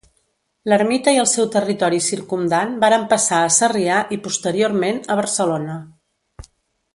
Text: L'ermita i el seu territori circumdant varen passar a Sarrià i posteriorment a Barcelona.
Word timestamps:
L'ermita 0.71 1.11
i 1.17 1.19
el 1.23 1.27
seu 1.31 1.45
territori 1.55 1.99
circumdant 2.05 2.73
varen 2.85 3.05
passar 3.11 3.43
a 3.49 3.53
Sarrià 3.59 3.99
i 4.17 4.21
posteriorment 4.29 4.99
a 5.13 5.19
Barcelona. 5.21 5.77